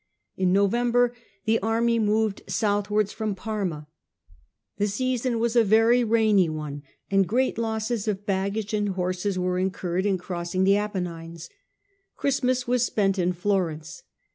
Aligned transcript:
In 0.35 0.51
November 0.51 1.13
the 1.45 1.59
army 1.59 1.99
moved 1.99 2.41
southwards 2.47 3.13
from 3.13 3.35
Parma. 3.35 3.87
The 4.77 4.87
season 4.87 5.37
was 5.37 5.55
a 5.55 5.63
very 5.63 6.03
rainy 6.03 6.49
one, 6.49 6.81
and 7.11 7.27
great 7.27 7.59
losses 7.59 8.07
of 8.07 8.25
baggage 8.25 8.73
and 8.73 8.89
horses 8.95 9.37
were 9.37 9.59
incurred 9.59 10.07
in 10.07 10.17
crossing 10.17 10.63
the 10.63 10.75
Apennines.' 10.75 11.51
Christmas 12.17 12.67
was 12.67 12.83
spent 12.83 13.19
in 13.19 13.31
Florence. 13.31 14.01